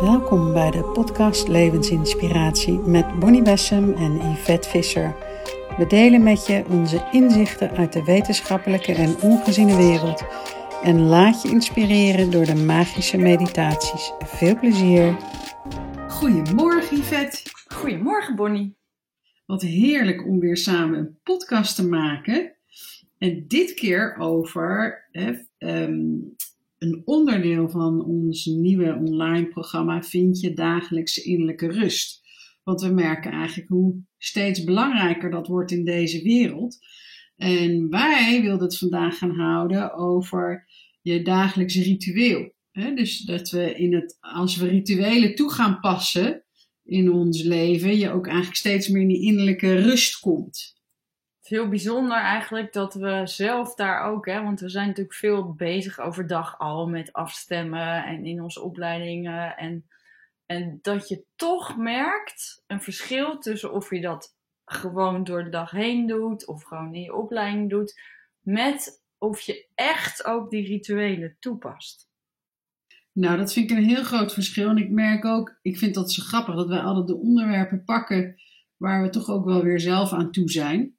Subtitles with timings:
[0.00, 5.16] Welkom bij de podcast Levensinspiratie met Bonnie Bessem en Yvette Visser.
[5.78, 10.24] We delen met je onze inzichten uit de wetenschappelijke en ongeziene wereld
[10.82, 14.12] en laat je inspireren door de magische meditaties.
[14.18, 15.16] Veel plezier!
[16.08, 17.50] Goedemorgen Yvette.
[17.74, 18.76] Goedemorgen Bonnie.
[19.46, 22.52] Wat heerlijk om weer samen een podcast te maken.
[23.18, 26.04] En dit keer over hè, ehm,
[26.84, 32.22] een onderdeel van ons nieuwe online programma Vind je dagelijkse innerlijke rust.
[32.62, 36.78] Want we merken eigenlijk hoe steeds belangrijker dat wordt in deze wereld.
[37.36, 40.68] En wij wilden het vandaag gaan houden over
[41.00, 42.52] je dagelijks ritueel.
[42.72, 46.44] dus dat we in het, als we rituelen toe gaan passen
[46.84, 50.73] in ons leven, je ook eigenlijk steeds meer in die innerlijke rust komt
[51.48, 56.00] heel bijzonder eigenlijk dat we zelf daar ook, hè, want we zijn natuurlijk veel bezig
[56.00, 59.56] overdag al met afstemmen en in onze opleidingen.
[59.56, 59.88] En,
[60.46, 65.70] en dat je toch merkt een verschil tussen of je dat gewoon door de dag
[65.70, 68.00] heen doet of gewoon in je opleiding doet,
[68.40, 72.08] met of je echt ook die rituelen toepast.
[73.12, 74.68] Nou, dat vind ik een heel groot verschil.
[74.68, 78.42] En ik merk ook, ik vind dat zo grappig dat wij altijd de onderwerpen pakken
[78.76, 80.96] waar we toch ook wel weer zelf aan toe zijn.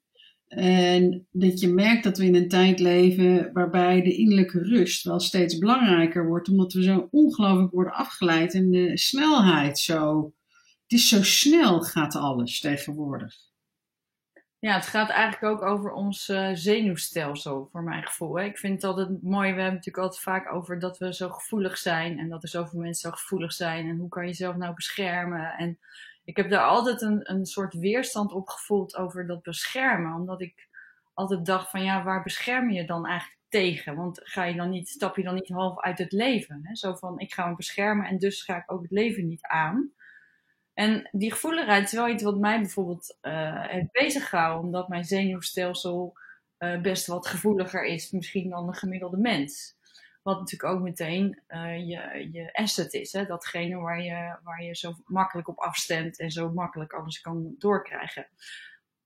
[0.47, 5.19] En dat je merkt dat we in een tijd leven waarbij de innerlijke rust wel
[5.19, 10.33] steeds belangrijker wordt, omdat we zo ongelooflijk worden afgeleid en de snelheid zo.
[10.81, 13.35] Het is zo snel gaat alles tegenwoordig.
[14.59, 18.37] Ja, het gaat eigenlijk ook over ons uh, zenuwstelsel, voor mijn gevoel.
[18.37, 18.43] Hè.
[18.43, 21.77] Ik vind het altijd mooi, we hebben natuurlijk altijd vaak over dat we zo gevoelig
[21.77, 24.73] zijn en dat er zoveel mensen zo gevoelig zijn en hoe kan je jezelf nou
[24.73, 25.53] beschermen.
[25.57, 25.79] En
[26.25, 30.13] ik heb daar altijd een, een soort weerstand op gevoeld over dat beschermen.
[30.13, 30.67] Omdat ik
[31.13, 33.95] altijd dacht van ja, waar bescherm je dan eigenlijk tegen?
[33.95, 36.59] Want ga je dan niet, stap je dan niet half uit het leven?
[36.63, 36.75] Hè?
[36.75, 39.93] Zo van ik ga me beschermen en dus ga ik ook het leven niet aan.
[40.73, 45.03] En die gevoeligheid is wel iets wat mij bijvoorbeeld uh, heeft bezig gehouden, omdat mijn
[45.03, 46.17] zenuwstelsel
[46.59, 49.77] uh, best wat gevoeliger is misschien dan de gemiddelde mens.
[50.25, 53.11] Wat natuurlijk ook meteen uh, je, je asset is.
[53.11, 53.25] Hè?
[53.25, 58.27] Datgene waar je, waar je zo makkelijk op afstemt en zo makkelijk alles kan doorkrijgen.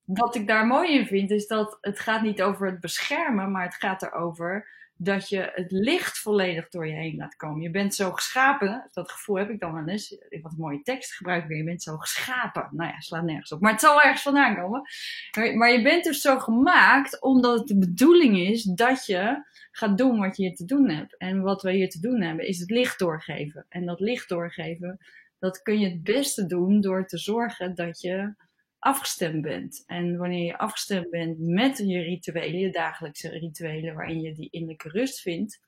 [0.03, 3.63] Wat ik daar mooi in vind, is dat het gaat niet over het beschermen, maar
[3.63, 4.68] het gaat erover
[5.02, 7.62] dat je het licht volledig door je heen laat komen.
[7.62, 10.18] Je bent zo geschapen, dat gevoel heb ik dan wel eens.
[10.42, 11.58] Wat mooie tekst gebruik weer.
[11.58, 12.70] Je bent zo geschapen.
[12.72, 13.62] Nou ja, slaat nergens op.
[13.62, 14.82] Maar het zal ergens vandaan komen.
[15.58, 20.20] Maar je bent dus zo gemaakt omdat het de bedoeling is dat je gaat doen
[20.20, 21.18] wat je hier te doen hebt.
[21.18, 23.66] En wat we hier te doen hebben, is het licht doorgeven.
[23.70, 24.98] En dat licht doorgeven,
[25.40, 28.34] dat kun je het beste doen door te zorgen dat je
[28.79, 29.84] afgestemd bent.
[29.85, 34.90] En wanneer je afgestemd bent met je rituelen, je dagelijkse rituelen, waarin je die innerlijke
[34.90, 35.62] rust vindt,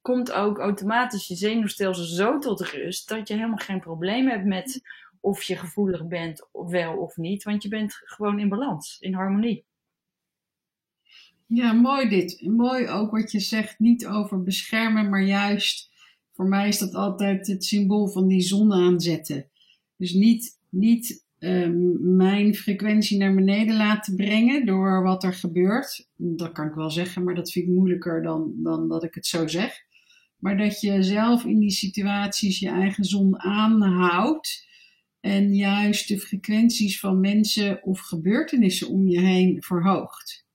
[0.00, 4.82] komt ook automatisch je zenuwstelsel zo tot rust dat je helemaal geen probleem hebt met
[5.20, 9.64] of je gevoelig bent, wel of niet, want je bent gewoon in balans, in harmonie.
[11.46, 12.46] Ja, mooi dit.
[12.46, 15.90] Mooi ook wat je zegt, niet over beschermen, maar juist,
[16.32, 19.50] voor mij is dat altijd het symbool van die zon aanzetten.
[19.96, 26.08] Dus niet, niet um, mijn frequentie naar beneden laten brengen door wat er gebeurt.
[26.16, 29.26] Dat kan ik wel zeggen, maar dat vind ik moeilijker dan, dan dat ik het
[29.26, 29.82] zo zeg.
[30.38, 34.66] Maar dat je zelf in die situaties je eigen zon aanhoudt.
[35.20, 40.46] En juist de frequenties van mensen of gebeurtenissen om je heen verhoogt.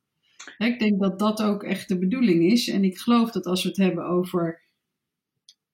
[0.58, 2.68] Ik denk dat dat ook echt de bedoeling is.
[2.68, 4.62] En ik geloof dat als we het hebben over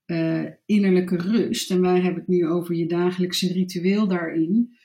[0.05, 4.77] uh, innerlijke rust, en wij hebben het nu over je dagelijkse ritueel daarin,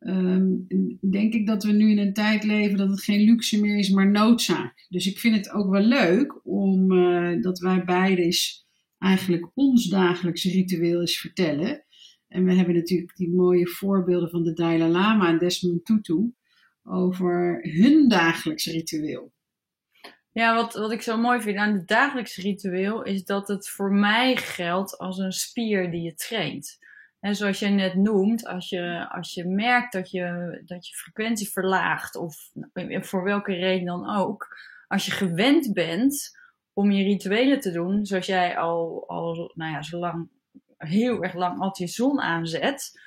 [0.00, 0.66] um,
[1.10, 3.90] denk ik dat we nu in een tijd leven dat het geen luxe meer is,
[3.90, 4.86] maar noodzaak.
[4.88, 8.68] Dus ik vind het ook wel leuk om uh, dat wij beide eens
[8.98, 11.84] eigenlijk ons dagelijkse ritueel eens vertellen.
[12.28, 16.34] En we hebben natuurlijk die mooie voorbeelden van de Dalai Lama en Desmond Tutu
[16.82, 19.32] over hun dagelijks ritueel.
[20.32, 23.92] Ja, wat, wat ik zo mooi vind aan het dagelijks ritueel is dat het voor
[23.92, 26.78] mij geldt als een spier die je traint.
[27.20, 31.50] En zoals jij net noemt, als je, als je merkt dat je, dat je frequentie
[31.50, 32.50] verlaagt, of
[33.00, 34.56] voor welke reden dan ook,
[34.88, 36.38] als je gewend bent
[36.72, 40.28] om je rituelen te doen, zoals jij al, al nou ja, zo lang,
[40.76, 43.00] heel erg lang altijd je zon aanzet,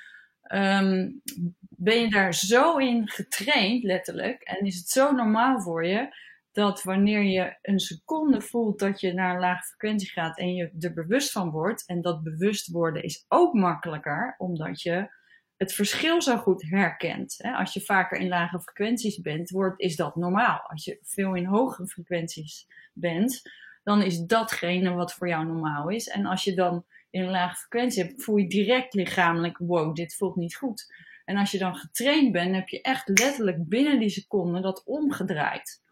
[0.52, 1.22] um,
[1.68, 6.16] ben je daar zo in getraind, letterlijk, en is het zo normaal voor je,
[6.54, 10.72] dat wanneer je een seconde voelt dat je naar een lage frequentie gaat en je
[10.80, 15.08] er bewust van wordt, en dat bewust worden is ook makkelijker, omdat je
[15.56, 17.36] het verschil zo goed herkent.
[17.56, 20.58] Als je vaker in lage frequenties bent, wordt, is dat normaal.
[20.58, 23.42] Als je veel in hogere frequenties bent,
[23.82, 26.08] dan is datgene wat voor jou normaal is.
[26.08, 30.16] En als je dan in een lage frequentie hebt, voel je direct lichamelijk, wow, dit
[30.16, 30.94] voelt niet goed.
[31.24, 35.82] En als je dan getraind bent, heb je echt letterlijk binnen die seconde dat omgedraaid.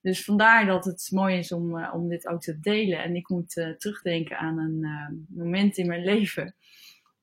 [0.00, 3.02] Dus vandaar dat het mooi is om, uh, om dit ook te delen.
[3.02, 6.54] En ik moet uh, terugdenken aan een uh, moment in mijn leven.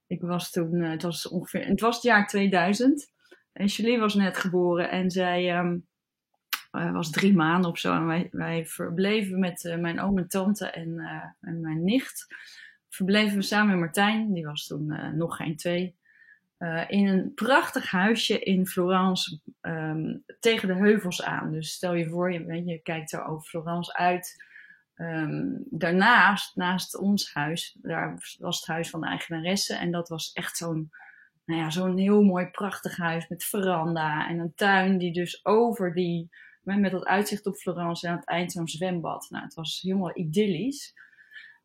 [0.07, 3.12] Ik was toen, het was ongeveer, het was jaar 2000.
[3.53, 5.88] En Julie was net geboren en zij um,
[6.71, 7.94] was drie maanden of zo.
[7.94, 11.00] En wij, wij verbleven met mijn oom en tante en,
[11.41, 12.27] en mijn nicht.
[12.89, 15.95] Verbleven we samen met Martijn, die was toen nog geen twee.
[16.59, 21.51] Uh, in een prachtig huisje in Florence um, tegen de heuvels aan.
[21.51, 24.45] Dus stel je voor, je, je kijkt er over Florence uit.
[24.95, 29.75] Um, daarnaast, naast ons huis, daar was het huis van de eigenaresse.
[29.75, 30.92] En dat was echt zo'n
[31.48, 35.94] nou ja, zo'n heel mooi prachtig huis met veranda en een tuin die dus over
[35.94, 36.30] die,
[36.62, 39.27] met dat uitzicht op Florence en aan het eind zo'n zwembad.
[39.30, 40.94] Nou, het was helemaal idyllisch.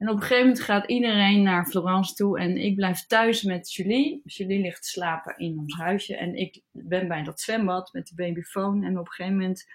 [0.03, 3.73] En op een gegeven moment gaat iedereen naar Florence toe en ik blijf thuis met
[3.73, 4.21] Julie.
[4.25, 8.85] Julie ligt slapen in ons huisje en ik ben bij dat zwembad met de babyfoon.
[8.85, 9.73] En op een gegeven moment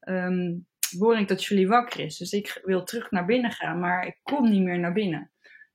[0.00, 0.66] um,
[0.98, 2.16] hoor ik dat Julie wakker is.
[2.16, 5.30] Dus ik wil terug naar binnen gaan, maar ik kom niet meer naar binnen.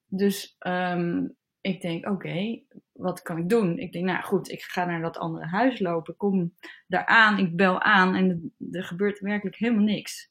[0.08, 2.62] Dus um, ik denk, oké,
[2.92, 3.78] wat kan ik doen?
[3.78, 6.16] Ik denk, nou goed, ik ga naar dat andere huis lopen.
[6.16, 6.56] Kom
[6.88, 10.30] daar aan, ik bel aan en er gebeurt werkelijk helemaal niks.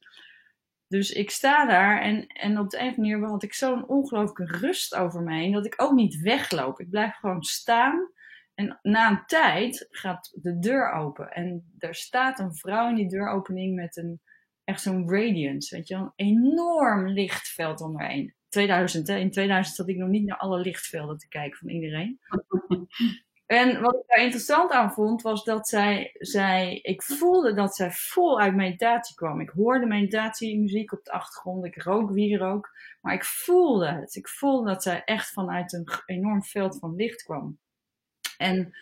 [0.94, 3.88] Dus ik sta daar en, en op de een of andere manier had ik zo'n
[3.88, 5.52] ongelooflijke rust over mij.
[5.52, 6.80] Dat ik ook niet wegloop.
[6.80, 8.10] Ik blijf gewoon staan.
[8.54, 11.30] En na een tijd gaat de deur open.
[11.30, 14.20] En er staat een vrouw in die deuropening met een
[14.64, 15.76] echt zo'n radiance.
[15.76, 18.34] Weet je, een enorm lichtveld om me heen.
[18.48, 19.16] 2000, hè?
[19.16, 22.18] in 2000 zat ik nog niet naar alle lichtvelden te kijken van iedereen.
[23.54, 27.90] En wat ik daar interessant aan vond, was dat zij, zij, ik voelde dat zij
[27.90, 29.40] vol uit meditatie kwam.
[29.40, 32.70] Ik hoorde meditatiemuziek op de achtergrond, ik rook wierook,
[33.00, 34.14] maar ik voelde het.
[34.14, 37.58] Ik voelde dat zij echt vanuit een enorm veld van licht kwam.
[38.36, 38.76] En,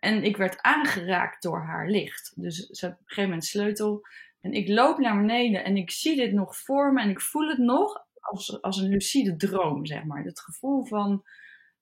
[0.00, 2.32] en ik werd aangeraakt door haar licht.
[2.34, 4.06] Dus ze op een gegeven moment sleutel.
[4.40, 7.48] En ik loop naar beneden en ik zie dit nog voor me en ik voel
[7.48, 10.24] het nog als, als een lucide droom, zeg maar.
[10.24, 11.24] Het gevoel van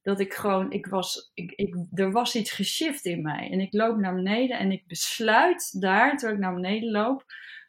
[0.09, 3.51] dat ik gewoon, ik was, ik, ik, er was iets geshift in mij.
[3.51, 7.25] En ik loop naar beneden en ik besluit daar, terwijl ik naar beneden loop,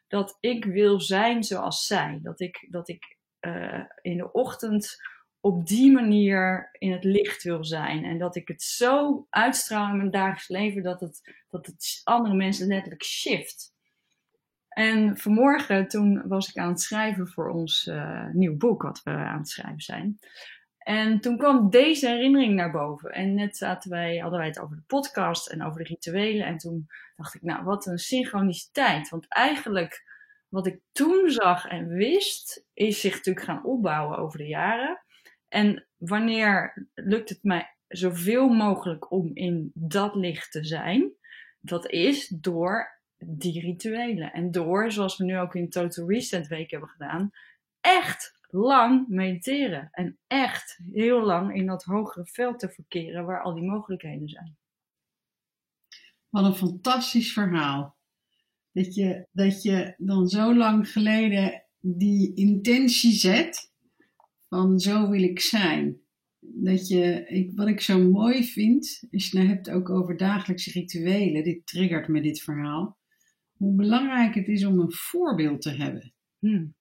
[0.08, 2.18] dat ik wil zijn zoals zij.
[2.22, 4.96] Dat ik, dat ik uh, in de ochtend
[5.40, 8.04] op die manier in het licht wil zijn.
[8.04, 12.34] En dat ik het zo uitstraal in mijn dagelijks leven dat het, dat het andere
[12.34, 13.74] mensen letterlijk shift.
[14.68, 19.10] En vanmorgen, toen was ik aan het schrijven voor ons uh, nieuw boek, wat we
[19.10, 20.18] aan het schrijven zijn.
[20.80, 23.10] En toen kwam deze herinnering naar boven.
[23.10, 26.46] En net zaten wij, hadden wij het over de podcast en over de rituelen.
[26.46, 26.86] En toen
[27.16, 29.08] dacht ik, nou, wat een synchroniciteit.
[29.08, 30.04] Want eigenlijk,
[30.48, 35.00] wat ik toen zag en wist, is zich natuurlijk gaan opbouwen over de jaren.
[35.48, 41.12] En wanneer lukt het mij zoveel mogelijk om in dat licht te zijn?
[41.60, 44.32] Dat is door die rituelen.
[44.32, 47.30] En door, zoals we nu ook in Total Reset Week hebben gedaan,
[47.80, 49.88] echt lang mediteren.
[49.90, 54.56] En echt heel lang in dat hogere veld te verkeren waar al die mogelijkheden zijn.
[56.28, 57.98] Wat een fantastisch verhaal.
[58.72, 63.72] Dat je, dat je dan zo lang geleden die intentie zet
[64.48, 66.00] van zo wil ik zijn.
[66.40, 70.16] Dat je, ik, wat ik zo mooi vind, als je het nou hebt ook over
[70.16, 72.98] dagelijkse rituelen, dit triggert me dit verhaal,
[73.52, 76.14] hoe belangrijk het is om een voorbeeld te hebben.
[76.38, 76.78] Hmm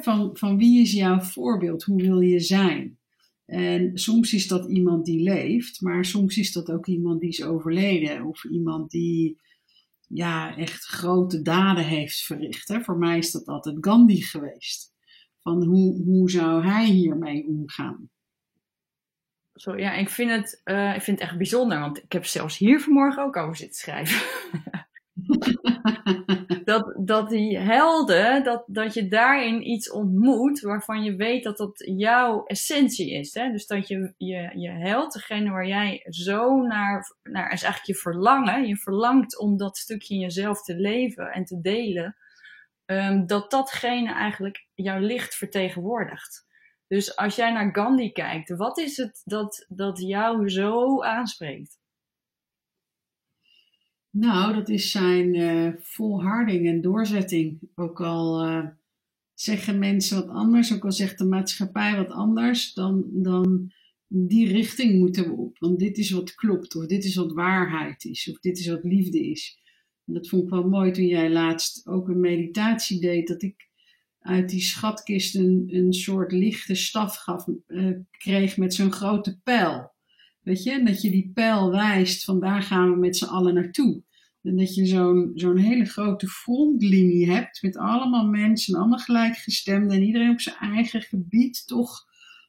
[0.00, 1.82] van, van wie is jouw voorbeeld?
[1.82, 2.98] Hoe wil je zijn?
[3.44, 7.42] En soms is dat iemand die leeft, maar soms is dat ook iemand die is
[7.42, 8.24] overleden.
[8.24, 9.40] Of iemand die
[10.08, 12.78] ja, echt grote daden heeft verricht.
[12.82, 14.92] Voor mij is dat altijd Gandhi geweest.
[15.40, 18.10] Van hoe, hoe zou hij hiermee omgaan?
[19.54, 22.58] Zo, ja, ik vind, het, uh, ik vind het echt bijzonder, want ik heb zelfs
[22.58, 24.20] hier vanmorgen ook over zitten schrijven.
[26.64, 31.82] dat, dat die helden, dat, dat je daarin iets ontmoet waarvan je weet dat dat
[31.96, 33.34] jouw essentie is.
[33.34, 33.50] Hè?
[33.50, 37.94] Dus dat je, je, je held, degene waar jij zo naar, naar is eigenlijk je
[37.94, 42.16] verlangen, je verlangt om dat stukje in jezelf te leven en te delen,
[42.86, 46.46] um, dat datgene eigenlijk jouw licht vertegenwoordigt.
[46.86, 51.80] Dus als jij naar Gandhi kijkt, wat is het dat, dat jou zo aanspreekt?
[54.12, 57.60] Nou, dat is zijn uh, volharding en doorzetting.
[57.74, 58.66] Ook al uh,
[59.34, 63.72] zeggen mensen wat anders, ook al zegt de maatschappij wat anders, dan, dan
[64.06, 65.58] die richting moeten we op.
[65.58, 68.84] Want dit is wat klopt, of dit is wat waarheid is, of dit is wat
[68.84, 69.60] liefde is.
[70.06, 73.70] En dat vond ik wel mooi toen jij laatst ook een meditatie deed, dat ik
[74.18, 79.91] uit die schatkist een, een soort lichte staf gaf, uh, kreeg met zo'n grote pijl.
[80.42, 84.02] Weet je, dat je die pijl wijst van daar gaan we met z'n allen naartoe.
[84.42, 90.02] En dat je zo'n zo'n hele grote frontlinie hebt met allemaal mensen, allemaal gelijkgestemden en
[90.02, 92.04] iedereen op zijn eigen gebied toch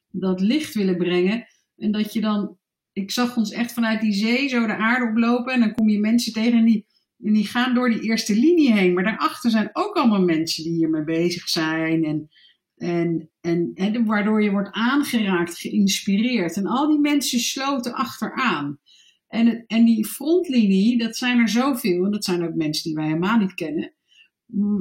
[0.10, 1.48] dat licht willen brengen.
[1.78, 2.58] En dat je dan,
[2.94, 6.00] ik zag ons echt vanuit die zee zo de aarde oplopen en dan kom je
[6.00, 6.86] mensen tegen en die,
[7.24, 8.94] en die gaan door die eerste linie heen.
[8.94, 12.30] Maar daarachter zijn ook allemaal mensen die hiermee bezig zijn en,
[12.78, 16.56] en, en, en waardoor je wordt aangeraakt, geïnspireerd.
[16.56, 18.80] En al die mensen sloten achteraan.
[19.28, 22.06] En, en die frontlinie, dat zijn er zoveel.
[22.06, 23.94] En dat zijn ook mensen die wij helemaal niet kennen.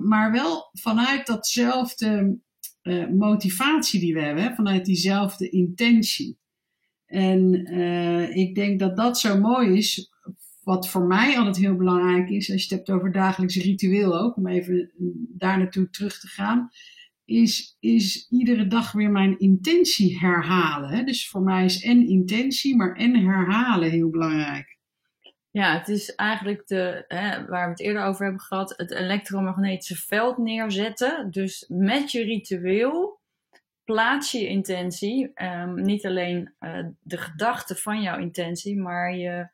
[0.06, 2.38] Maar wel vanuit datzelfde
[2.82, 4.54] uh, motivatie die we hebben.
[4.54, 6.38] Vanuit diezelfde intentie.
[7.06, 10.10] En uh, ik denk dat dat zo mooi is.
[10.62, 14.36] Wat voor mij altijd heel belangrijk is, als je het hebt over dagelijks ritueel ook,
[14.36, 14.92] om even
[15.28, 16.70] daar naartoe terug te gaan
[17.32, 21.06] is, is iedere dag weer mijn intentie herhalen.
[21.06, 24.78] Dus voor mij is en intentie, maar en herhalen heel belangrijk.
[25.50, 29.96] Ja, het is eigenlijk de, hè, waar we het eerder over hebben gehad, het elektromagnetische
[29.96, 31.30] veld neerzetten.
[31.30, 33.20] Dus met je ritueel
[33.84, 35.30] plaats je intentie.
[35.42, 39.48] Um, niet alleen uh, de gedachte van jouw intentie, maar je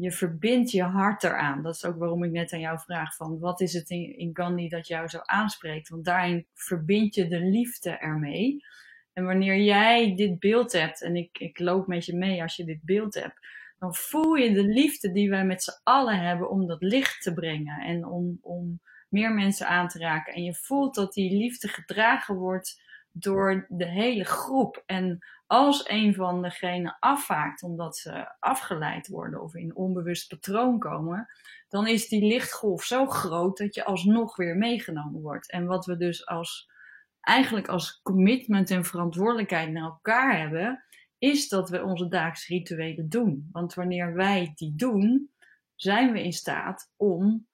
[0.00, 1.62] je verbindt je hart eraan.
[1.62, 4.68] Dat is ook waarom ik net aan jou vraag van wat is het in, Gandhi
[4.68, 5.88] dat jou zo aanspreekt?
[5.88, 8.64] Want daarin verbind je de liefde ermee.
[9.12, 12.64] En wanneer jij dit beeld hebt, en ik, ik loop met je mee als je
[12.64, 13.46] dit beeld hebt,
[13.78, 17.34] dan voel je de liefde die wij met z'n allen hebben om dat licht te
[17.34, 20.34] brengen en om, om meer mensen aan te raken.
[20.34, 24.82] En je voelt dat die liefde gedragen wordt door de hele groep.
[24.86, 31.26] En als een van degenen afhaakt omdat ze afgeleid worden of in onbewust patroon komen,
[31.68, 35.50] dan is die lichtgolf zo groot dat je alsnog weer meegenomen wordt.
[35.50, 36.70] En wat we dus als,
[37.20, 40.84] eigenlijk als commitment en verantwoordelijkheid naar elkaar hebben,
[41.18, 43.48] is dat we onze dagelijkse rituelen doen.
[43.52, 45.30] Want wanneer wij die doen,
[45.74, 47.46] zijn we in staat om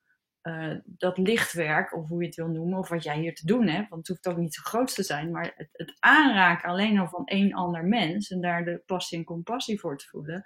[0.49, 3.67] uh, dat lichtwerk, of hoe je het wil noemen, of wat jij hier te doen
[3.67, 6.99] hebt, want het hoeft ook niet zo groot te zijn, maar het, het aanraken alleen
[6.99, 10.45] al van één ander mens en daar de passie en compassie voor te voelen,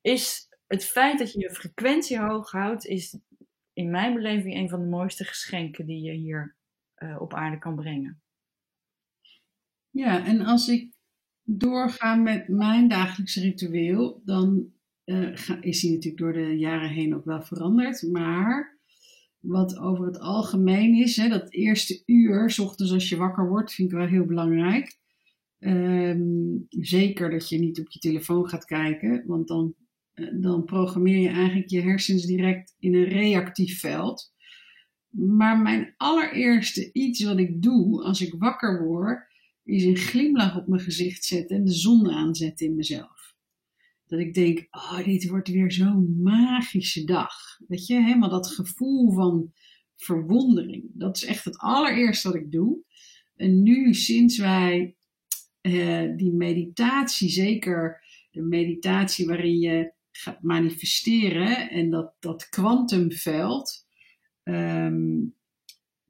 [0.00, 3.18] is het feit dat je je frequentie hoog houdt, is
[3.72, 6.56] in mijn beleving een van de mooiste geschenken die je hier
[6.98, 8.22] uh, op aarde kan brengen.
[9.90, 10.92] Ja, en als ik
[11.42, 14.72] doorga met mijn dagelijkse ritueel, dan
[15.04, 18.79] uh, is die natuurlijk door de jaren heen ook wel veranderd, maar
[19.40, 21.16] wat over het algemeen is.
[21.16, 24.98] Hè, dat eerste uur, s ochtends als je wakker wordt, vind ik wel heel belangrijk.
[25.58, 29.74] Um, zeker dat je niet op je telefoon gaat kijken, want dan,
[30.14, 34.32] uh, dan programmeer je eigenlijk je hersens direct in een reactief veld.
[35.08, 39.28] Maar mijn allereerste iets wat ik doe als ik wakker word,
[39.64, 43.19] is een glimlach op mijn gezicht zetten en de zon aanzetten in mezelf.
[44.10, 47.32] Dat ik denk, oh, dit wordt weer zo'n magische dag.
[47.68, 49.52] Weet je, helemaal dat gevoel van
[49.96, 50.84] verwondering.
[50.92, 52.78] Dat is echt het allereerste wat ik doe.
[53.36, 54.96] En nu, sinds wij
[55.62, 63.86] uh, die meditatie, zeker de meditatie waarin je gaat manifesteren en dat, dat kwantumveld,
[64.44, 65.34] um,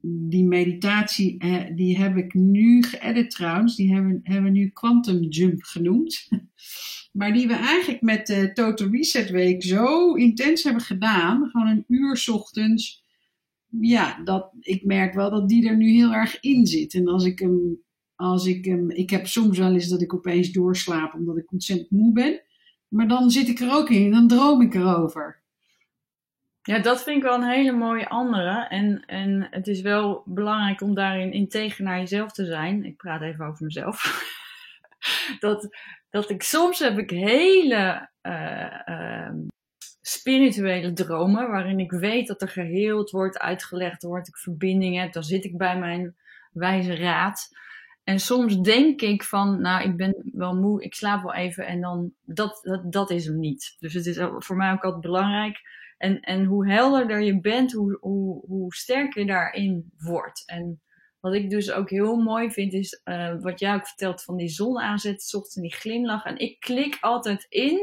[0.01, 1.37] die meditatie,
[1.75, 6.27] die heb ik nu geëdit trouwens, die hebben, hebben we nu Quantum Jump genoemd.
[7.11, 11.49] Maar die we eigenlijk met de Total Reset Week zo intens hebben gedaan.
[11.49, 13.03] Gewoon een uur ochtends.
[13.79, 16.93] Ja, dat, ik merk wel dat die er nu heel erg in zit.
[16.93, 17.81] En als ik hem,
[18.15, 21.91] als ik hem, ik heb soms wel eens dat ik opeens doorslaap omdat ik ontzettend
[21.91, 22.41] moe ben.
[22.87, 25.40] Maar dan zit ik er ook in dan droom ik erover.
[26.61, 28.67] Ja, dat vind ik wel een hele mooie andere.
[28.67, 32.85] En, en het is wel belangrijk om daarin integer naar jezelf te zijn.
[32.85, 34.23] Ik praat even over mezelf.
[35.39, 35.69] dat
[36.11, 39.31] dat ik soms heb ik hele uh, uh,
[40.01, 45.23] spirituele dromen waarin ik weet dat er geheeld wordt, uitgelegd wordt, ik verbinding heb, dan
[45.23, 46.15] zit ik bij mijn
[46.51, 47.47] wijze raad.
[48.03, 51.81] En soms denk ik van, nou, ik ben wel moe, ik slaap wel even en
[51.81, 53.75] dan, dat, dat, dat is hem niet.
[53.79, 55.61] Dus het is voor mij ook altijd belangrijk.
[56.01, 57.97] En, en hoe helderder je bent, hoe,
[58.45, 60.43] hoe, sterker je daarin wordt.
[60.45, 60.81] En
[61.19, 64.49] wat ik dus ook heel mooi vind, is uh, wat jij ook vertelt van die
[64.49, 66.25] zon aanzetten, s ochtends en die glimlach.
[66.25, 67.79] En ik klik altijd in,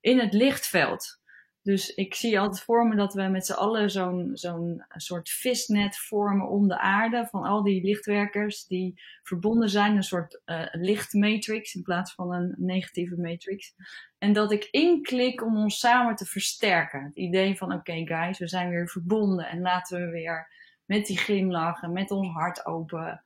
[0.00, 1.22] in het lichtveld.
[1.64, 3.90] Dus ik zie altijd voor me dat we met z'n allen
[4.34, 7.26] zo'n soort visnet vormen om de aarde.
[7.30, 9.96] Van al die lichtwerkers die verbonden zijn.
[9.96, 13.74] Een soort uh, lichtmatrix in plaats van een negatieve matrix.
[14.18, 17.04] En dat ik inklik om ons samen te versterken.
[17.04, 20.52] Het idee van oké guys, we zijn weer verbonden en laten we weer
[20.84, 23.23] met die glimlach en met ons hart open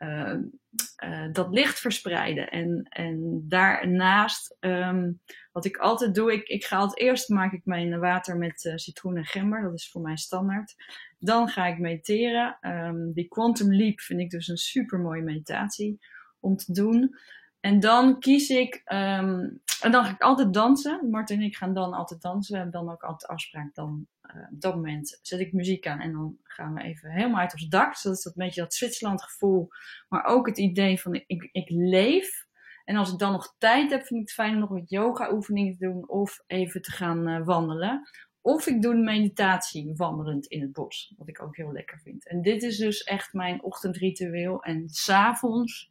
[0.00, 2.50] uh, dat licht verspreiden.
[2.50, 5.20] En, en daarnaast, um,
[5.52, 8.76] wat ik altijd doe, ik, ik ga als eerst maak ik mijn water met uh,
[8.76, 9.62] citroen en gember.
[9.62, 10.74] Dat is voor mij standaard.
[11.18, 12.58] Dan ga ik mediteren.
[12.60, 15.98] Um, die Quantum Leap vind ik dus een super mooie meditatie
[16.40, 17.14] om te doen.
[17.60, 21.10] En dan kies ik, um, en dan ga ik altijd dansen.
[21.10, 22.52] Martin en ik gaan dan altijd dansen.
[22.52, 23.74] We hebben dan ook altijd afspraak.
[23.74, 27.40] Dan uh, op dat moment zet ik muziek aan en dan gaan we even helemaal
[27.40, 27.92] uit ons dak.
[27.92, 29.68] Dus dat is dat beetje dat Zwitserland gevoel.
[30.08, 32.48] Maar ook het idee van ik, ik leef.
[32.84, 35.32] En als ik dan nog tijd heb, vind ik het fijn om nog wat yoga
[35.32, 36.08] oefeningen te doen.
[36.08, 38.08] Of even te gaan uh, wandelen.
[38.40, 41.14] Of ik doe een meditatie wandelend in het bos.
[41.16, 42.28] Wat ik ook heel lekker vind.
[42.28, 44.62] En dit is dus echt mijn ochtendritueel.
[44.62, 45.89] En s'avonds,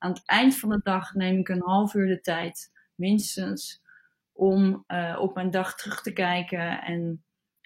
[0.00, 2.72] aan het eind van de dag, neem ik een half uur de tijd.
[2.94, 3.82] Minstens.
[4.32, 6.82] Om uh, op mijn dag terug te kijken.
[6.82, 7.24] En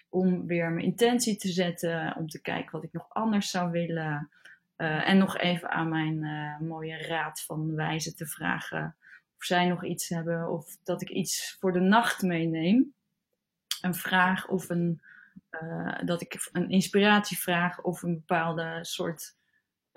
[0.09, 2.15] om weer mijn intentie te zetten.
[2.17, 4.29] Om te kijken wat ik nog anders zou willen.
[4.77, 8.95] Uh, en nog even aan mijn uh, mooie raad van wijzen te vragen.
[9.37, 10.49] Of zij nog iets hebben.
[10.49, 12.93] Of dat ik iets voor de nacht meeneem
[13.81, 15.01] een vraag of een,
[15.61, 19.35] uh, dat ik een inspiratie vraag of een bepaalde soort.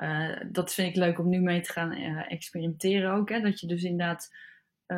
[0.02, 3.28] Uh, dat vind ik leuk om nu mee te gaan uh, experimenteren ook.
[3.28, 3.40] Hè?
[3.40, 4.34] Dat je dus inderdaad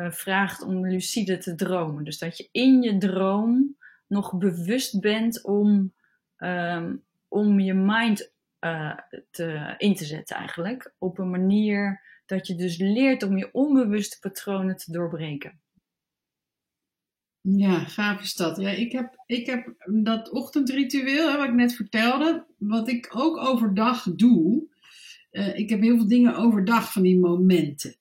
[0.09, 2.03] vraagt om lucide te dromen.
[2.03, 3.77] Dus dat je in je droom
[4.07, 5.93] nog bewust bent om,
[6.37, 8.31] um, om je mind
[9.31, 10.93] te, in te zetten eigenlijk.
[10.97, 15.59] Op een manier dat je dus leert om je onbewuste patronen te doorbreken.
[17.41, 18.57] Ja, gaaf is dat.
[18.57, 23.37] Ja, ik, heb, ik heb dat ochtendritueel, hè, wat ik net vertelde, wat ik ook
[23.37, 24.69] overdag doe.
[25.31, 27.95] Uh, ik heb heel veel dingen overdag van die momenten.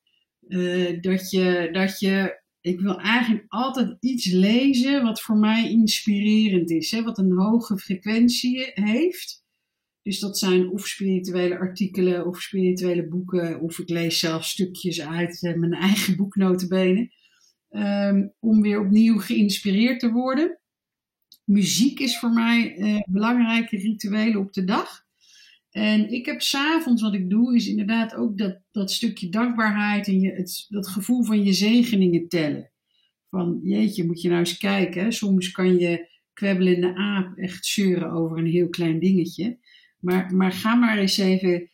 [0.49, 6.71] Uh, dat, je, dat je, ik wil eigenlijk altijd iets lezen wat voor mij inspirerend
[6.71, 9.45] is, hè, wat een hoge frequentie heeft.
[10.03, 15.43] Dus dat zijn of spirituele artikelen of spirituele boeken, of ik lees zelf stukjes uit
[15.43, 17.11] uh, mijn eigen boeknotenbenen.
[17.71, 20.61] Um, om weer opnieuw geïnspireerd te worden.
[21.45, 25.09] Muziek is voor mij uh, belangrijke rituelen op de dag.
[25.71, 30.21] En ik heb s'avonds, wat ik doe, is inderdaad ook dat, dat stukje dankbaarheid en
[30.21, 32.71] je, het, dat gevoel van je zegeningen tellen.
[33.29, 35.13] Van jeetje, moet je nou eens kijken.
[35.13, 39.59] Soms kan je kwebbelende aap echt zeuren over een heel klein dingetje.
[39.99, 41.71] Maar, maar ga maar eens even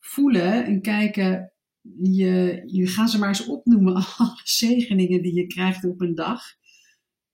[0.00, 1.52] voelen en kijken
[2.00, 6.42] je, je gaat ze maar eens opnoemen, alle zegeningen die je krijgt op een dag.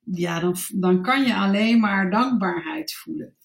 [0.03, 3.35] Ja, dan, dan kan je alleen maar dankbaarheid voelen.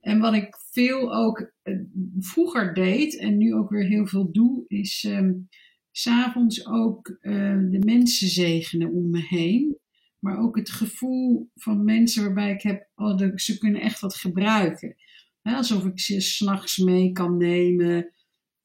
[0.00, 1.74] En wat ik veel ook eh,
[2.18, 5.48] vroeger deed en nu ook weer heel veel doe, is um,
[5.90, 9.78] s'avonds ook uh, de mensen zegenen om me heen.
[10.18, 14.96] Maar ook het gevoel van mensen waarbij ik heb, oh, ze kunnen echt wat gebruiken.
[15.42, 18.12] alsof ik ze s'nachts mee kan nemen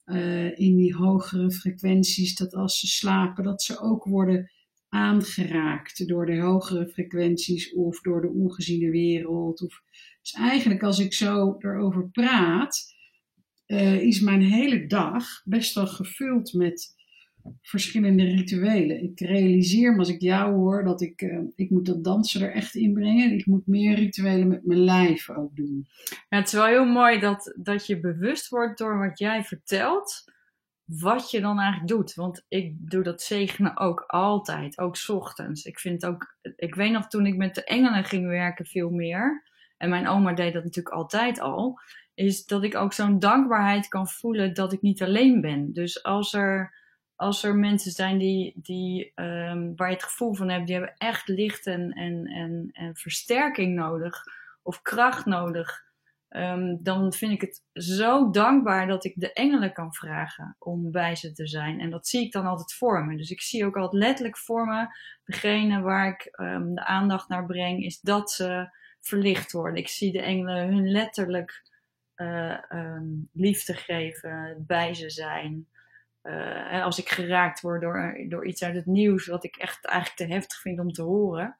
[0.05, 4.51] uh, in die hogere frequenties, dat als ze slapen, dat ze ook worden
[4.89, 9.61] aangeraakt door de hogere frequenties of door de ongeziene wereld.
[9.61, 9.81] Of,
[10.25, 12.93] dus eigenlijk als ik zo erover praat,
[13.67, 16.93] uh, is mijn hele dag best wel gevuld met
[17.61, 19.03] verschillende rituelen.
[19.03, 22.51] Ik realiseer me als ik jou hoor dat ik, uh, ik moet dat dansen er
[22.51, 23.31] echt in brengen.
[23.31, 25.87] Ik moet meer rituelen met mijn lijf ook doen.
[26.29, 30.23] Het is wel heel mooi dat, dat je bewust wordt door wat jij vertelt,
[30.85, 32.13] wat je dan eigenlijk doet.
[32.13, 35.65] Want ik doe dat zegenen ook altijd, ook ochtends.
[35.65, 39.53] Ik vind ook, ik weet nog toen ik met de engelen ging werken veel meer,
[39.77, 41.79] en mijn oma deed dat natuurlijk altijd al,
[42.13, 45.73] is dat ik ook zo'n dankbaarheid kan voelen dat ik niet alleen ben.
[45.73, 46.83] Dus als er
[47.15, 50.95] als er mensen zijn die, die, um, waar je het gevoel van hebt, die hebben
[50.97, 54.23] echt licht en, en, en, en versterking nodig
[54.61, 55.83] of kracht nodig,
[56.29, 61.15] um, dan vind ik het zo dankbaar dat ik de engelen kan vragen om bij
[61.15, 61.79] ze te zijn.
[61.79, 63.17] En dat zie ik dan altijd voor me.
[63.17, 64.87] Dus ik zie ook altijd letterlijk voor me,
[65.23, 68.69] degene waar ik um, de aandacht naar breng, is dat ze
[69.07, 69.79] verlicht worden.
[69.79, 71.63] Ik zie de engelen hun letterlijk
[72.15, 72.99] uh,
[73.31, 75.67] liefde geven, bij ze zijn.
[76.23, 80.17] Uh, als ik geraakt word door, door iets uit het nieuws, wat ik echt eigenlijk
[80.17, 81.57] te heftig vind om te horen,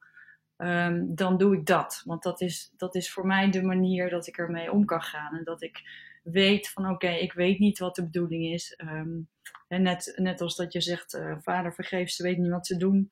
[0.58, 2.02] um, dan doe ik dat.
[2.06, 5.38] Want dat is, dat is voor mij de manier dat ik ermee om kan gaan.
[5.38, 5.82] En dat ik
[6.24, 8.80] weet van oké, ik weet niet wat de bedoeling is.
[8.84, 9.30] Um,
[9.68, 12.78] en net, net als dat je zegt, uh, vader vergeef, ze weet niet wat ze
[12.78, 13.12] doen.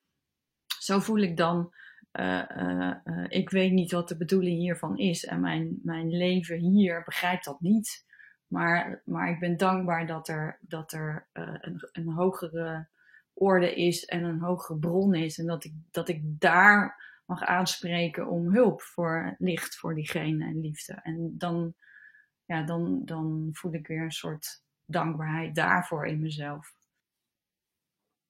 [0.79, 1.73] Zo voel ik dan,
[2.19, 2.95] uh,
[3.27, 5.25] ik weet niet wat de bedoeling hiervan is.
[5.25, 8.05] En mijn, mijn leven hier begrijpt dat niet.
[8.47, 12.87] Maar, maar ik ben dankbaar dat er, dat er een, een hogere
[13.33, 15.37] orde is en een hogere bron is.
[15.37, 20.61] En dat ik, dat ik daar mag aanspreken om hulp voor licht voor diegene en
[20.61, 20.93] liefde.
[20.93, 21.73] En dan,
[22.45, 26.73] ja, dan, dan voel ik weer een soort dankbaarheid daarvoor in mezelf.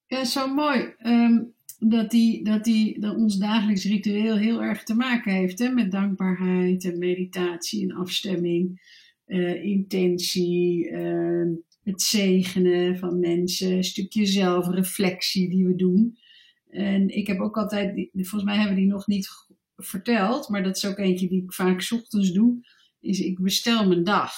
[0.06, 0.94] Ja, zo mooi.
[0.98, 1.44] Ehm,
[1.90, 5.92] dat, die, dat, die, dat ons dagelijks ritueel heel erg te maken heeft hè, met
[5.92, 8.82] dankbaarheid en meditatie en afstemming,
[9.28, 11.52] uh, intentie, uh,
[11.84, 16.18] het zegenen van mensen, een stukje zelfreflectie die we doen.
[16.70, 19.30] En ik heb ook altijd, volgens mij hebben die nog niet
[19.78, 22.68] verteld, maar dat is ook eentje die ik vaak ochtends doe,
[23.00, 24.34] is ik bestel mijn dag.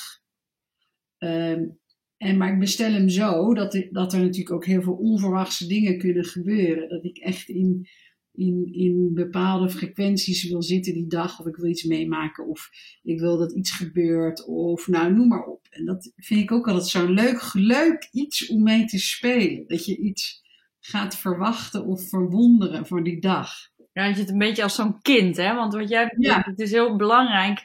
[1.17, 1.79] Um,
[2.25, 5.67] en, maar ik bestel hem zo dat er, dat er natuurlijk ook heel veel onverwachte
[5.67, 6.89] dingen kunnen gebeuren.
[6.89, 7.87] Dat ik echt in,
[8.33, 12.69] in, in bepaalde frequenties wil zitten die dag, of ik wil iets meemaken, of
[13.03, 15.67] ik wil dat iets gebeurt, of nou noem maar op.
[15.69, 19.67] En dat vind ik ook altijd zo'n leuk, leuk iets om mee te spelen.
[19.67, 20.43] Dat je iets
[20.79, 23.49] gaat verwachten of verwonderen voor die dag.
[23.93, 25.53] Ja, je het een beetje als zo'n kind, hè?
[25.53, 26.41] Want wat jij ja.
[26.45, 27.63] het is heel belangrijk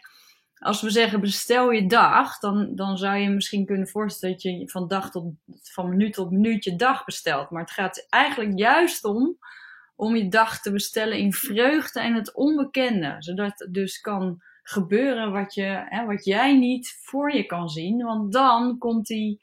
[0.60, 4.68] als we zeggen bestel je dag, dan, dan zou je misschien kunnen voorstellen dat je
[4.68, 7.50] van dag tot van minuut tot minuut je dag bestelt.
[7.50, 9.38] Maar het gaat eigenlijk juist om
[10.00, 13.16] om je dag te bestellen in vreugde en het onbekende.
[13.18, 18.02] Zodat het dus kan gebeuren wat, je, hè, wat jij niet voor je kan zien.
[18.02, 19.42] Want dan komt die,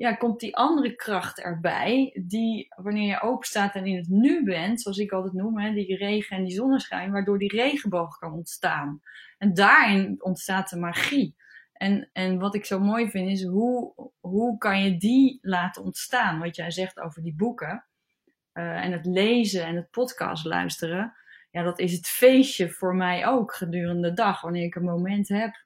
[0.00, 4.44] ja, komt die andere kracht erbij, die wanneer je open staat en in het nu
[4.44, 8.32] bent, zoals ik altijd noem, hè, die regen en die zonneschijn, waardoor die regenboog kan
[8.32, 9.00] ontstaan.
[9.38, 11.36] En daarin ontstaat de magie.
[11.72, 16.38] En, en wat ik zo mooi vind is hoe, hoe kan je die laten ontstaan?
[16.38, 17.86] Wat jij zegt over die boeken
[18.54, 21.16] uh, en het lezen en het podcast luisteren.
[21.50, 25.28] Ja, dat is het feestje voor mij ook gedurende de dag, wanneer ik een moment
[25.28, 25.64] heb.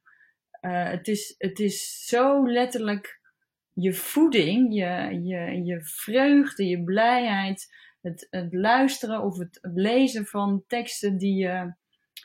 [0.61, 3.23] Uh, het, is, het is zo letterlijk
[3.75, 10.65] je voeding, je, je, je vreugde, je blijheid, het, het luisteren of het, lezen van
[10.67, 11.75] teksten die je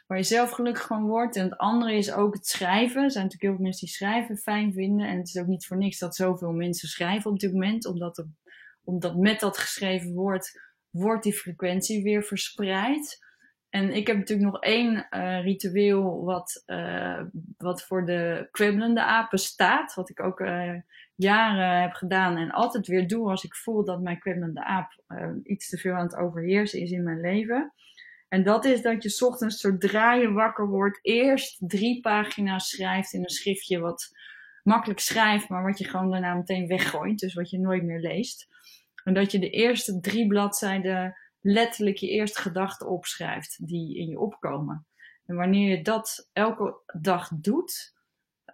[0.08, 1.36] waar je zelf gelukkig van wordt.
[1.36, 3.04] En het andere is ook het schrijven.
[3.04, 5.08] Er zijn natuurlijk heel veel mensen die schrijven fijn vinden.
[5.08, 7.86] En het is ook niet voor niks dat zoveel mensen schrijven op dit moment.
[7.86, 8.26] Omdat,
[8.84, 10.60] omdat met dat geschreven woord
[10.90, 13.18] wordt die frequentie weer verspreid.
[13.70, 17.22] En ik heb natuurlijk nog één uh, ritueel wat, uh,
[17.58, 19.94] wat voor de kwibbelende apen staat.
[19.94, 20.74] Wat ik ook uh,
[21.16, 25.02] jaren heb gedaan en altijd weer doe als ik voel dat mijn kwibbelende aap
[25.44, 27.74] iets te veel aan het overheersen is in mijn leven.
[28.28, 33.24] En dat is dat je ochtends, zodra je wakker wordt, eerst drie pagina's schrijft in
[33.24, 34.12] een schriftje wat
[34.64, 37.20] makkelijk schrijft, maar wat je gewoon daarna meteen weggooit.
[37.20, 38.48] Dus wat je nooit meer leest.
[39.04, 44.20] En dat je de eerste drie bladzijden letterlijk je eerste gedachten opschrijft die in je
[44.20, 44.88] opkomen.
[45.26, 47.94] En wanneer je dat elke dag doet,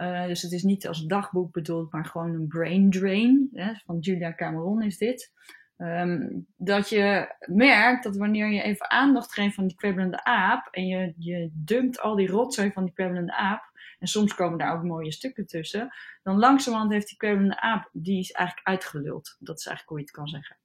[0.01, 3.99] uh, dus het is niet als dagboek bedoeld, maar gewoon een brain drain, hè, van
[3.99, 5.33] Julia Cameron is dit.
[5.77, 10.87] Um, dat je merkt dat wanneer je even aandacht geeft van die kwebbelende aap en
[10.87, 13.63] je, je dumpt al die rotzooi van die kwebbelende aap,
[13.99, 15.93] en soms komen daar ook mooie stukken tussen,
[16.23, 19.35] dan langzamerhand heeft die kwebbelende aap, die is eigenlijk uitgeluld.
[19.39, 20.57] Dat is eigenlijk hoe je het kan zeggen.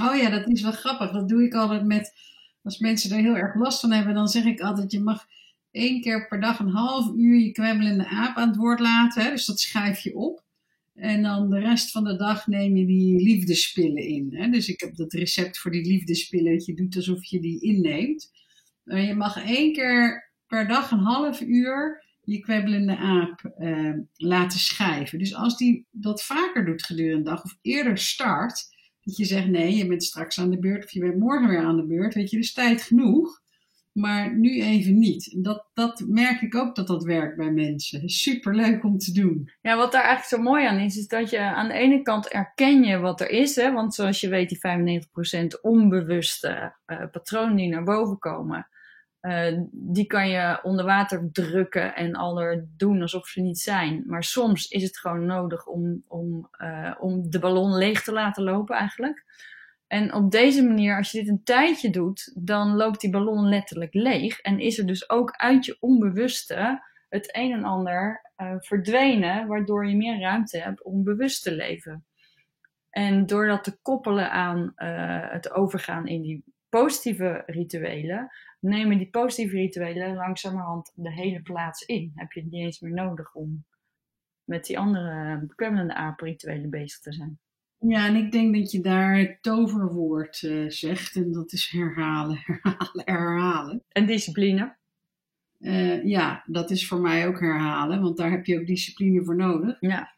[0.00, 1.10] Oh ja, dat is wel grappig.
[1.10, 2.14] Dat doe ik altijd met,
[2.62, 5.26] als mensen er heel erg last van hebben, dan zeg ik altijd, je mag
[5.70, 9.22] één keer per dag een half uur je kwebbelende aap aan het woord laten.
[9.22, 9.30] Hè?
[9.30, 10.42] Dus dat schrijf je op.
[10.94, 14.34] En dan de rest van de dag neem je die liefdespillen in.
[14.34, 14.48] Hè?
[14.48, 16.52] Dus ik heb dat recept voor die liefdespillen.
[16.52, 18.32] Dat je doet alsof je die inneemt.
[18.84, 24.58] Maar je mag één keer per dag een half uur je kwebbelende aap eh, laten
[24.58, 25.18] schrijven.
[25.18, 28.73] Dus als die dat vaker doet gedurende de dag of eerder start.
[29.04, 31.64] Dat je zegt nee, je bent straks aan de beurt of je bent morgen weer
[31.64, 32.14] aan de beurt.
[32.14, 33.42] Weet je, dus tijd genoeg
[33.94, 35.44] maar nu even niet.
[35.44, 38.08] Dat, dat merk ik ook dat dat werkt bij mensen.
[38.08, 39.50] Super leuk om te doen.
[39.60, 42.28] Ja, wat daar eigenlijk zo mooi aan is, is dat je aan de ene kant
[42.28, 43.56] erken je wat er is.
[43.56, 43.72] Hè?
[43.72, 44.58] Want zoals je weet, die
[45.56, 48.68] 95% onbewuste uh, patronen die naar boven komen.
[49.24, 54.02] Uh, die kan je onder water drukken en al er doen alsof ze niet zijn.
[54.06, 58.42] Maar soms is het gewoon nodig om, om, uh, om de ballon leeg te laten
[58.42, 59.24] lopen eigenlijk.
[59.86, 63.94] En op deze manier, als je dit een tijdje doet, dan loopt die ballon letterlijk
[63.94, 64.40] leeg.
[64.40, 69.86] En is er dus ook uit je onbewuste het een en ander uh, verdwenen, waardoor
[69.86, 72.04] je meer ruimte hebt om bewust te leven.
[72.90, 74.72] En door dat te koppelen aan
[75.30, 76.44] het overgaan in die
[76.80, 82.12] positieve rituelen, nemen die positieve rituelen langzamerhand de hele plaats in.
[82.14, 83.64] Heb je het niet eens meer nodig om
[84.44, 87.38] met die andere beklemmelende aaprituelen bezig te zijn.
[87.78, 91.16] Ja, en ik denk dat je daar het toverwoord uh, zegt.
[91.16, 93.82] En dat is herhalen, herhalen, herhalen.
[93.88, 94.76] En discipline?
[95.58, 98.00] Uh, ja, dat is voor mij ook herhalen.
[98.00, 99.76] Want daar heb je ook discipline voor nodig.
[99.80, 100.14] Ja.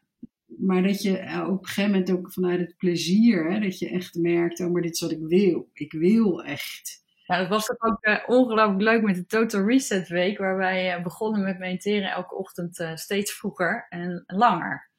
[0.57, 3.89] Maar dat je uh, op een gegeven moment ook vanuit het plezier, hè, dat je
[3.89, 5.69] echt merkt, oh, maar dit is wat ik wil.
[5.73, 7.05] Ik wil echt.
[7.25, 11.59] Ja, dat was ook ongelooflijk leuk met de Total Reset Week, waar wij begonnen met
[11.59, 14.89] mediteren elke ochtend steeds vroeger en langer.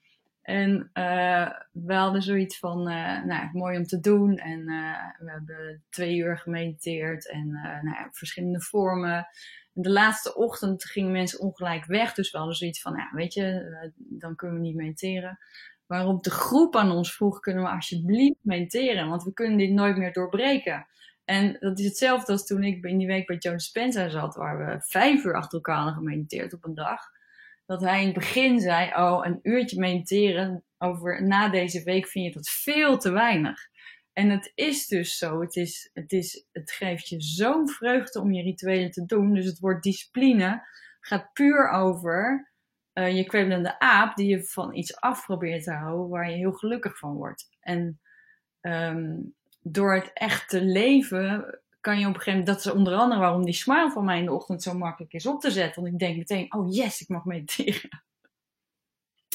[0.43, 0.91] En
[1.73, 2.83] we hadden zoiets van,
[3.27, 4.37] nou, mooi om te doen.
[4.37, 4.65] En
[5.19, 7.49] we hebben twee uur gemediteerd en
[7.83, 9.27] nou verschillende vormen.
[9.81, 12.15] De laatste ochtend gingen mensen ongelijk weg.
[12.15, 15.39] Dus we hadden zoiets van, ja, weet je, dan kunnen we niet mediteren.
[15.87, 19.09] Waarop de groep aan ons vroeg, kunnen we alsjeblieft mediteren?
[19.09, 20.87] Want we kunnen dit nooit meer doorbreken.
[21.25, 24.59] En dat is hetzelfde als toen ik in die week bij Joe Spencer zat, waar
[24.59, 27.01] we vijf uur achter elkaar hadden gemediteerd op een dag.
[27.67, 32.25] Dat hij in het begin zei, oh, een uurtje mediteren over na deze week vind
[32.25, 33.61] je dat veel te weinig.
[34.19, 38.33] En het is dus zo, het, is, het, is, het geeft je zo'n vreugde om
[38.33, 39.35] je rituelen te doen.
[39.35, 40.69] Dus het woord discipline
[41.01, 42.51] gaat puur over
[42.95, 46.53] uh, je kwellende aap die je van iets af probeert te houden waar je heel
[46.53, 47.49] gelukkig van wordt.
[47.61, 48.01] En
[48.61, 52.95] um, door het echt te leven, kan je op een gegeven moment, dat is onder
[52.95, 55.83] andere waarom die smile van mij in de ochtend zo makkelijk is op te zetten.
[55.83, 58.03] Want ik denk meteen, oh yes, ik mag mediteren.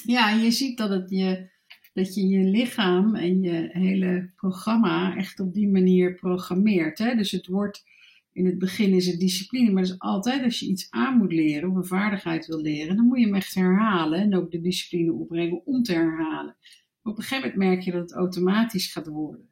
[0.06, 1.52] Ja, je ziet dat, het je,
[1.94, 6.98] dat je je lichaam en je hele programma echt op die manier programmeert.
[6.98, 7.16] Hè?
[7.16, 7.84] Dus het wordt,
[8.32, 11.34] in het begin is het discipline, maar dat is altijd als je iets aan moet
[11.34, 14.62] leren of een vaardigheid wil leren, dan moet je hem echt herhalen en ook de
[14.62, 16.56] discipline opbrengen om te herhalen.
[17.04, 19.50] Op een gegeven moment merk je dat het automatisch gaat worden.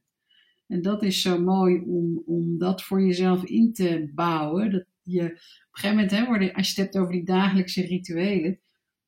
[0.67, 4.71] En dat is zo mooi om, om dat voor jezelf in te bouwen.
[4.71, 5.37] Dat je op een
[5.71, 8.59] gegeven moment, hè, als je het hebt over die dagelijkse rituelen,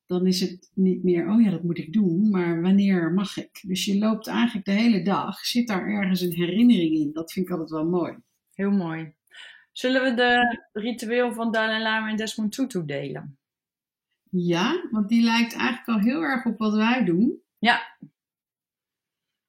[0.06, 3.60] dan is het niet meer, oh ja, dat moet ik doen, maar wanneer mag ik?
[3.66, 7.12] Dus je loopt eigenlijk de hele dag, zit daar ergens een herinnering in.
[7.12, 8.16] Dat vind ik altijd wel mooi.
[8.54, 9.14] Heel mooi.
[9.72, 13.38] Zullen we de ritueel van Dalai Lama en Desmond Tutu delen?
[14.30, 17.42] Ja, want die lijkt eigenlijk al heel erg op wat wij doen.
[17.58, 17.82] Ja,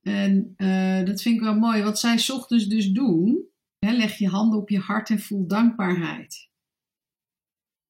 [0.05, 1.83] en uh, dat vind ik wel mooi.
[1.83, 3.45] Wat zij ochtends dus doen,
[3.79, 6.49] hè, leg je handen op je hart en voel dankbaarheid.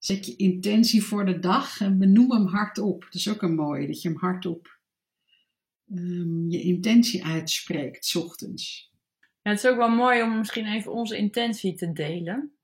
[0.05, 3.03] Zet je intentie voor de dag en benoem hem hardop.
[3.03, 4.79] Dat is ook een mooie, dat je hem hardop
[5.93, 8.91] um, je intentie uitspreekt, s ochtends.
[9.41, 12.57] Het is ook wel mooi om misschien even onze intentie te delen.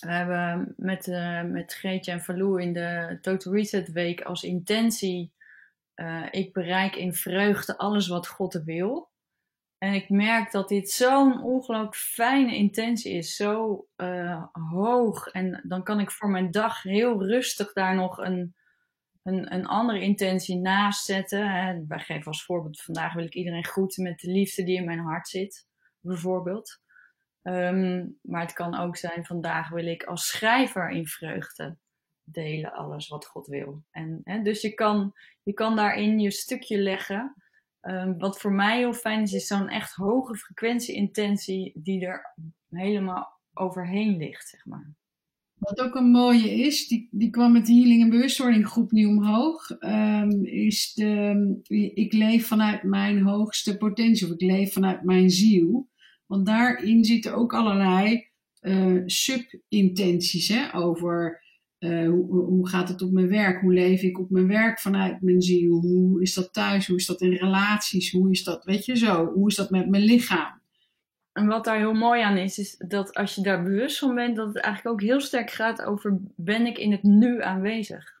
[0.00, 5.32] We hebben met, uh, met Greetje en Valou in de Total Reset Week als intentie
[5.94, 9.10] uh, ik bereik in vreugde alles wat God wil.
[9.78, 15.26] En ik merk dat dit zo'n ongelooflijk fijne intentie is, zo uh, hoog.
[15.26, 18.54] En dan kan ik voor mijn dag heel rustig daar nog een,
[19.22, 21.84] een, een andere intentie naast zetten.
[21.88, 24.98] Wij geven als voorbeeld, vandaag wil ik iedereen groeten met de liefde die in mijn
[24.98, 25.66] hart zit,
[26.00, 26.80] bijvoorbeeld.
[27.42, 31.76] Um, maar het kan ook zijn, vandaag wil ik als schrijver in vreugde
[32.22, 33.82] delen alles wat God wil.
[33.90, 35.12] En, hè, dus je kan,
[35.42, 37.34] je kan daarin je stukje leggen.
[37.88, 42.34] Um, wat voor mij heel fijn is, is zo'n echt hoge frequentie-intentie die er
[42.68, 44.94] helemaal overheen ligt, zeg maar.
[45.58, 49.06] Wat ook een mooie is, die, die kwam met de Healing en Bewustwording groep nu
[49.06, 51.60] omhoog, um, is de,
[51.94, 55.88] ik leef vanuit mijn hoogste potentie, of ik leef vanuit mijn ziel.
[56.26, 58.26] Want daarin zitten ook allerlei
[58.60, 61.44] uh, sub-intenties over
[61.78, 63.60] uh, hoe, hoe, gaat het op mijn werk?
[63.60, 65.80] Hoe leef ik op mijn werk vanuit mijn ziel?
[65.80, 66.86] Hoe is dat thuis?
[66.86, 68.12] Hoe is dat in relaties?
[68.12, 69.32] Hoe is dat, weet je zo?
[69.32, 70.60] Hoe is dat met mijn lichaam?
[71.32, 74.36] En wat daar heel mooi aan is, is dat als je daar bewust van bent,
[74.36, 78.14] dat het eigenlijk ook heel sterk gaat over: ben ik in het nu aanwezig?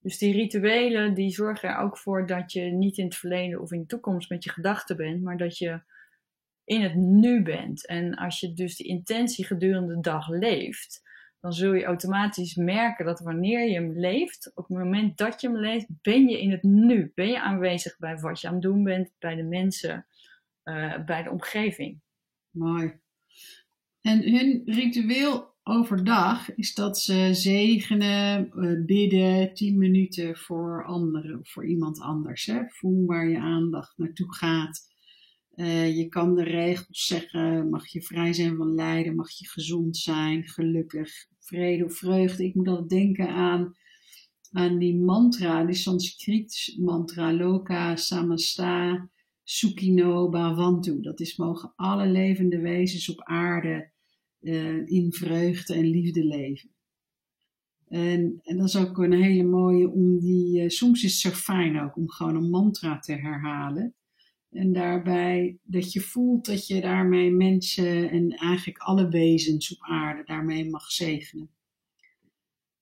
[0.00, 3.72] Dus die rituelen die zorgen er ook voor dat je niet in het verleden of
[3.72, 5.80] in de toekomst met je gedachten bent, maar dat je
[6.64, 7.86] in het nu bent.
[7.86, 11.02] En als je dus die intentie gedurende de dag leeft,
[11.40, 15.48] dan zul je automatisch merken dat wanneer je hem leeft, op het moment dat je
[15.48, 17.12] hem leeft, ben je in het nu.
[17.14, 20.06] Ben je aanwezig bij wat je aan het doen bent, bij de mensen,
[20.64, 22.00] uh, bij de omgeving.
[22.50, 22.98] Mooi.
[24.00, 31.66] En hun ritueel overdag is dat ze zegenen, uh, bidden, 10 minuten voor anderen voor
[31.66, 32.46] iemand anders.
[32.46, 32.62] Hè?
[32.68, 34.89] Voel waar je aandacht naartoe gaat.
[35.54, 39.96] Uh, je kan de regels zeggen, mag je vrij zijn van lijden, mag je gezond
[39.96, 42.44] zijn, gelukkig, vrede of vreugde.
[42.44, 43.76] Ik moet altijd denken aan,
[44.52, 49.08] aan die mantra, die Sanskriet mantra, Loka Samasta
[49.44, 51.00] Sukhino Bhavantu.
[51.00, 53.90] Dat is mogen alle levende wezens op aarde
[54.40, 56.70] uh, in vreugde en liefde leven.
[57.88, 61.38] En, en, dat is ook een hele mooie om die, uh, soms is het zo
[61.38, 63.94] fijn ook om gewoon een mantra te herhalen.
[64.50, 70.24] En daarbij dat je voelt dat je daarmee mensen en eigenlijk alle wezens op aarde
[70.24, 71.50] daarmee mag zegenen.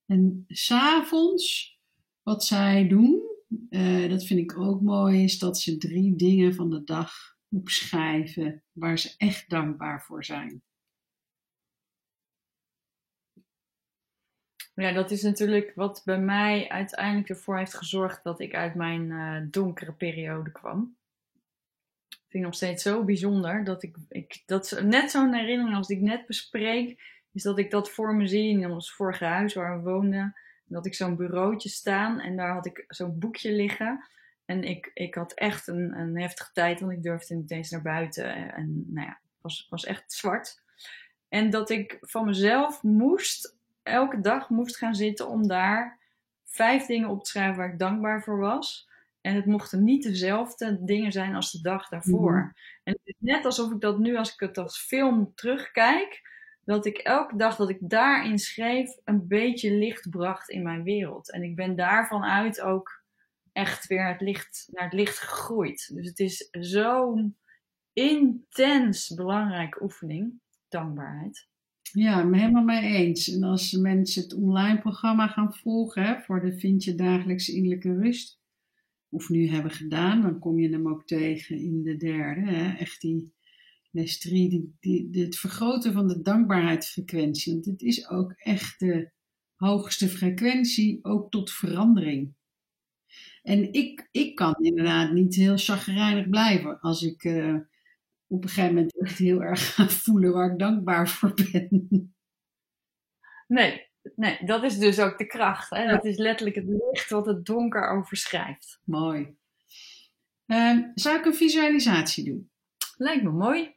[0.07, 1.79] En s'avonds,
[2.23, 3.23] wat zij doen,
[3.71, 8.63] uh, dat vind ik ook mooi, is dat ze drie dingen van de dag opschrijven
[8.73, 10.63] waar ze echt dankbaar voor zijn.
[14.75, 19.11] Ja, dat is natuurlijk wat bij mij uiteindelijk ervoor heeft gezorgd dat ik uit mijn
[19.11, 20.97] uh, donkere periode kwam.
[22.29, 25.97] Ik vind nog steeds zo bijzonder dat ik, ik dat net zo'n herinnering als die
[25.97, 29.77] ik net bespreek, is dat ik dat voor me zie in ons vorige huis waar
[29.77, 30.37] we woonden.
[30.65, 34.05] Dat ik zo'n bureautje staan en daar had ik zo'n boekje liggen.
[34.45, 37.83] En ik, ik had echt een, een heftige tijd, want ik durfde niet eens naar
[37.83, 38.55] buiten.
[38.55, 40.63] En nou ja, het was, was echt zwart.
[41.29, 45.99] En dat ik van mezelf moest elke dag moest gaan zitten om daar
[46.45, 48.89] vijf dingen op te schrijven waar ik dankbaar voor was.
[49.21, 52.33] En het mochten niet dezelfde dingen zijn als de dag daarvoor.
[52.33, 52.51] Mhm.
[52.83, 56.23] En het is net alsof ik dat nu, als ik het als film terugkijk,
[56.65, 61.33] dat ik elke dag dat ik daarin schreef, een beetje licht bracht in mijn wereld.
[61.33, 63.03] En ik ben daarvan uit ook
[63.53, 65.91] echt weer het licht, naar het licht gegroeid.
[65.95, 67.37] Dus het is zo'n
[67.93, 71.49] intens belangrijke oefening, dankbaarheid.
[71.93, 73.33] Ja, helemaal mee eens.
[73.33, 77.95] En als mensen het online programma gaan volgen hè, voor de Vind je dagelijks innerlijke
[77.95, 78.38] rust,
[79.11, 82.41] of nu hebben gedaan, dan kom je hem ook tegen in de derde.
[82.41, 83.33] Hè, echt die
[83.91, 84.49] les drie,
[84.81, 87.53] die, die, het vergroten van de dankbaarheidsfrequentie.
[87.53, 89.11] Want het is ook echt de
[89.55, 92.35] hoogste frequentie, ook tot verandering.
[93.43, 97.25] En ik, ik kan inderdaad niet heel chagrijnig blijven als ik.
[97.25, 97.59] Uh,
[98.29, 101.89] op een gegeven moment echt heel erg gaan voelen waar ik dankbaar voor ben.
[103.47, 105.71] Nee, nee dat is dus ook de kracht.
[105.71, 105.87] Hè?
[105.87, 108.81] Dat is letterlijk het licht wat het donker overschrijft.
[108.85, 109.37] Mooi.
[110.47, 112.51] Uh, zou ik een visualisatie doen?
[112.97, 113.77] Lijkt me mooi.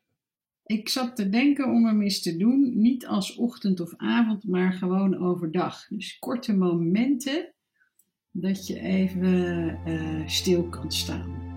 [0.65, 4.74] Ik zat te denken om hem eens te doen, niet als ochtend of avond, maar
[4.74, 5.88] gewoon overdag.
[5.88, 7.54] Dus korte momenten
[8.32, 11.50] dat je even uh, stil kan staan.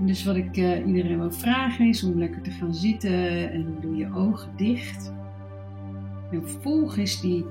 [0.00, 3.96] Dus wat ik uh, iedereen wil vragen is om lekker te gaan zitten en doe
[3.96, 5.12] je ogen dicht.
[6.30, 7.44] En volg eens die,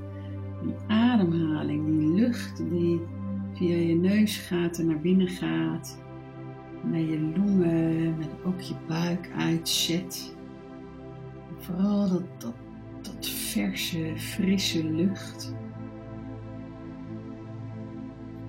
[0.88, 3.02] ademhaling, die lucht die
[3.54, 6.00] via je neus gaat en naar binnen gaat.
[6.84, 10.36] Naar je longen, met ook je buik uitzet.
[11.58, 12.56] Vooral dat, dat,
[13.02, 15.56] dat verse, frisse lucht.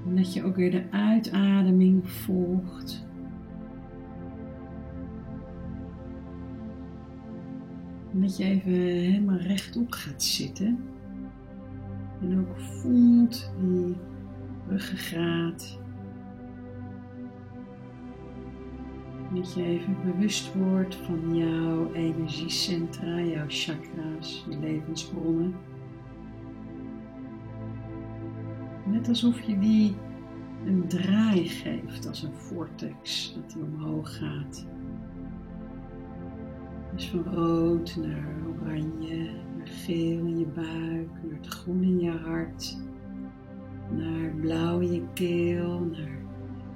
[0.07, 3.09] En dat je ook weer de uitademing volgt.
[8.12, 10.79] En dat je even helemaal rechtop gaat zitten.
[12.20, 13.96] En ook voelt die
[14.68, 15.79] ruggengraat.
[19.35, 25.55] Dat je even bewust wordt van jouw energiecentra, jouw chakra's, je levensbronnen.
[28.87, 29.94] Net alsof je die
[30.64, 34.66] een draai geeft als een vortex, dat die omhoog gaat.
[37.01, 42.79] Van rood naar oranje, naar geel in je buik, naar het groen in je hart,
[43.91, 46.19] naar blauw in je keel, naar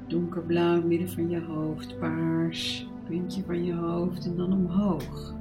[0.07, 5.35] donkerblauw midden van je hoofd, paars, puntje van je hoofd en dan omhoog.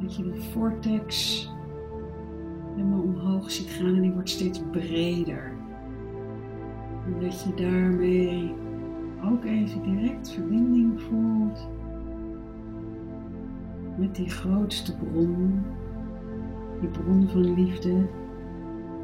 [0.00, 1.48] Dat je die vortex
[2.74, 5.52] helemaal omhoog ziet gaan en die wordt steeds breder.
[7.06, 8.54] En dat je daarmee
[9.24, 11.68] ook even direct verbinding voelt
[13.98, 15.64] met die grootste bron,
[16.80, 18.06] die bron van liefde,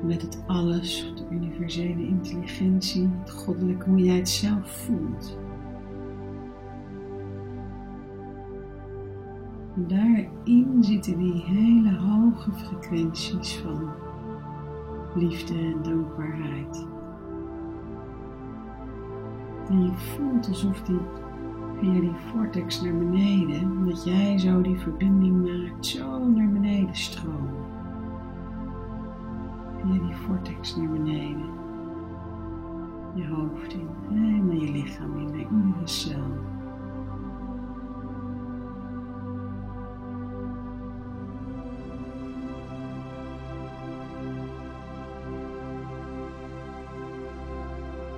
[0.03, 5.39] met het alles, de universele intelligentie, het goddelijke, hoe jij het zelf voelt.
[9.75, 13.91] Daarin zitten die hele hoge frequenties van
[15.15, 16.87] liefde en dankbaarheid.
[19.69, 21.01] En je voelt alsof die
[21.79, 27.55] via die vortex naar beneden, omdat jij zo die verbinding maakt, zo naar beneden stromen.
[29.83, 31.53] Via die vortex naar beneden.
[33.15, 36.53] Je hoofd in, helemaal je lichaam in, naar iedere cel.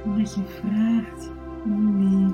[0.04, 1.32] Omdat je vraagt
[1.64, 2.25] om die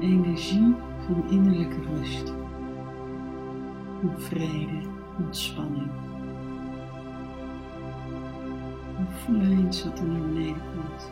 [0.00, 0.74] energie
[1.06, 2.34] van innerlijke rust,
[4.00, 4.80] van vrede,
[5.18, 5.90] ontspanning.
[9.10, 11.10] Voel eens wat er naar beneden komt.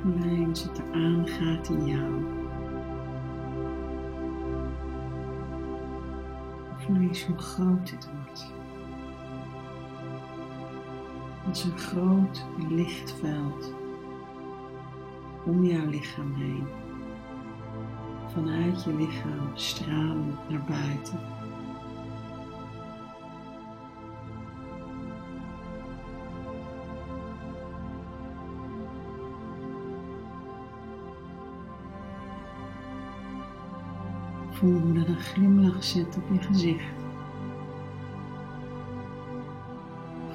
[0.00, 2.24] Voel eens wat er aangaat in jou.
[6.76, 8.52] Voel eens hoe groot het wordt.
[11.48, 13.74] Als een groot lichtveld
[15.44, 16.66] om jouw lichaam heen.
[18.32, 21.18] Vanuit je lichaam stralen naar buiten.
[34.50, 36.84] Voel hoe dat een glimlach zet op je gezicht.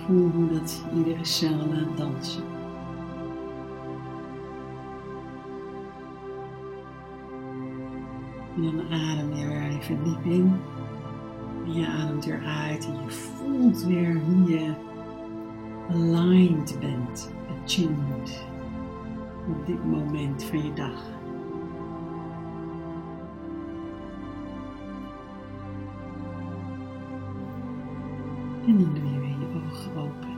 [0.06, 2.59] Voel hoe dat iedere cel laat dansen.
[8.60, 10.62] En dan adem je weer even diep in.
[11.66, 14.74] En je ademt weer uit en je voelt weer hoe je
[15.90, 18.48] aligned bent, attuned
[19.48, 21.04] op dit moment van je dag.
[28.66, 30.38] En dan doe je weer je ogen open.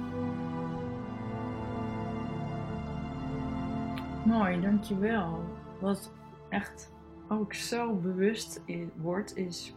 [4.26, 5.44] Mooi, dankjewel.
[5.80, 6.12] Wat
[6.50, 6.92] echt
[7.32, 8.62] ook zo bewust
[8.96, 9.76] wordt, is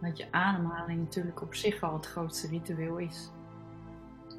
[0.00, 3.30] dat je ademhaling natuurlijk op zich al het grootste ritueel is.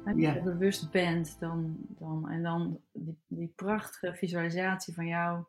[0.04, 0.42] Als je ja.
[0.42, 5.44] bewust bent, dan, dan, en dan die, die, prachtige visualisatie van jou,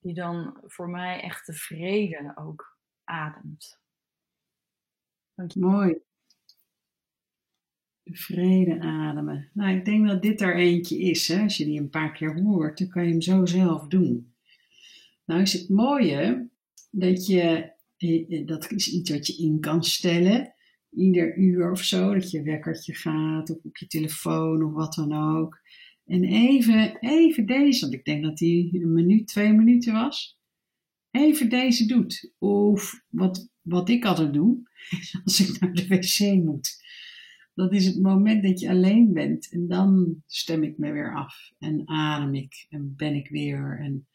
[0.00, 3.78] die dan voor mij echt de vrede ook ademt.
[5.54, 5.98] Mooi.
[8.02, 9.50] De vrede ademen.
[9.52, 11.28] Nou, ik denk dat dit er eentje is.
[11.28, 11.42] Hè?
[11.42, 14.29] Als je die een paar keer hoort, dan kan je hem zo zelf doen.
[15.30, 16.48] Nou is het mooie
[16.90, 20.54] dat je, eh, dat is iets wat je in kan stellen
[20.90, 25.12] ieder uur of zo, dat je wekkertje gaat of op je telefoon of wat dan
[25.12, 25.60] ook.
[26.06, 30.38] En even, even deze, want ik denk dat die een minuut, twee minuten was.
[31.10, 32.32] Even deze doet.
[32.38, 34.58] Of wat, wat ik altijd doe,
[35.24, 36.78] als ik naar de wc moet.
[37.54, 39.52] Dat is het moment dat je alleen bent.
[39.52, 41.52] En dan stem ik me weer af.
[41.58, 42.66] En adem ik.
[42.68, 43.78] En ben ik weer.
[43.80, 44.08] En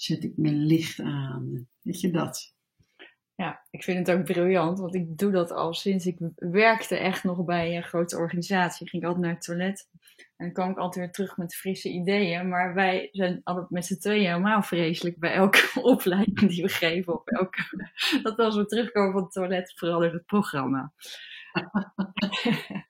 [0.00, 1.68] zet ik mijn licht aan.
[1.82, 2.56] Weet je dat?
[3.34, 7.24] Ja, ik vind het ook briljant, want ik doe dat al sinds ik werkte echt
[7.24, 8.88] nog bij een grote organisatie.
[8.88, 9.88] Ging ik altijd naar het toilet
[10.36, 12.48] en dan kwam ik altijd weer terug met frisse ideeën.
[12.48, 17.14] Maar wij zijn altijd met z'n tweeën helemaal vreselijk bij elke opleiding die we geven.
[17.14, 17.88] Of elke,
[18.22, 20.92] dat als we terugkomen van het toilet verandert het programma.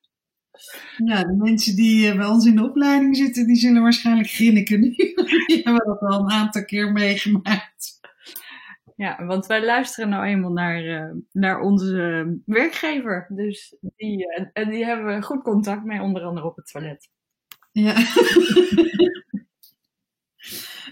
[1.04, 4.80] Ja, de mensen die eh, bij ons in de opleiding zitten, die zullen waarschijnlijk grinniken
[4.80, 4.94] nu.
[5.46, 8.00] Die hebben dat al een aantal keer meegemaakt.
[8.96, 13.26] Ja, want wij luisteren nou eenmaal naar, uh, naar onze werkgever.
[13.28, 17.08] Dus die, uh, en die hebben we goed contact mee, onder andere op het toilet.
[17.72, 17.94] Ja.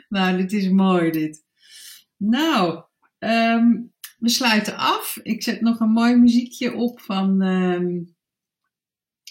[0.09, 1.45] nou, dit is mooi dit.
[2.17, 2.85] Nou,
[3.19, 5.19] um, we sluiten af.
[5.23, 8.16] Ik zet nog een mooi muziekje op van um,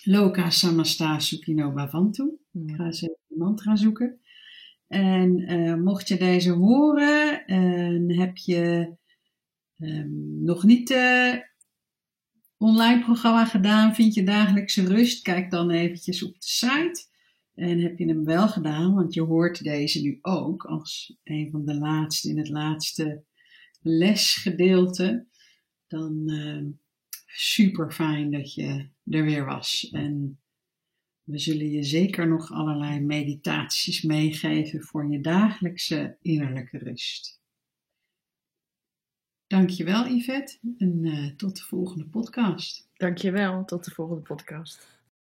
[0.07, 2.37] Loka Samasta Sukino Bhavantu.
[2.51, 4.19] Ik ga eens even een mantra zoeken.
[4.87, 8.95] En uh, mocht je deze horen en heb je
[9.77, 11.35] um, nog niet uh,
[12.57, 17.07] online programma gedaan, vind je dagelijkse rust, kijk dan eventjes op de site.
[17.53, 21.65] En heb je hem wel gedaan, want je hoort deze nu ook als een van
[21.65, 23.23] de laatste in het laatste
[23.81, 25.27] lesgedeelte,
[25.87, 26.63] dan uh,
[27.25, 29.89] super fijn dat je er weer was.
[29.91, 30.39] En
[31.23, 37.43] we zullen je zeker nog allerlei meditaties meegeven voor je dagelijkse innerlijke rust.
[39.47, 42.89] Dankjewel Yvette en uh, tot de volgende podcast.
[42.93, 44.94] Dankjewel, tot de volgende podcast.